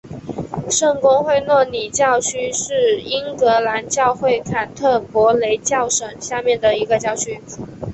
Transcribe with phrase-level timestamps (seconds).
[0.67, 7.39] 圣公会诺里奇教区是英格兰教会坎特伯雷教省下面的一个教区。